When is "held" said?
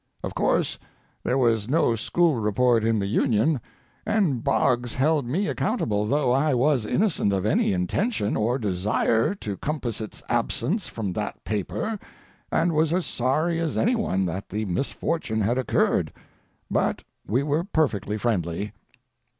4.95-5.27